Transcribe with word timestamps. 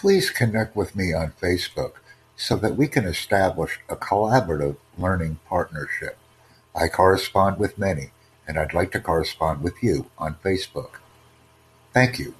Please 0.00 0.30
connect 0.30 0.74
with 0.74 0.96
me 0.96 1.12
on 1.12 1.34
Facebook 1.42 1.96
so 2.34 2.56
that 2.56 2.74
we 2.74 2.88
can 2.88 3.04
establish 3.04 3.80
a 3.86 3.96
collaborative 3.96 4.76
learning 4.96 5.38
partnership. 5.46 6.16
I 6.74 6.88
correspond 6.88 7.58
with 7.58 7.76
many, 7.76 8.12
and 8.48 8.58
I'd 8.58 8.72
like 8.72 8.92
to 8.92 9.00
correspond 9.00 9.62
with 9.62 9.82
you 9.82 10.10
on 10.16 10.36
Facebook. 10.42 11.00
Thank 11.92 12.18
you. 12.18 12.34